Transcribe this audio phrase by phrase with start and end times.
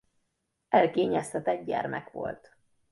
[0.69, 2.55] Elkényeztetett gyermek volt.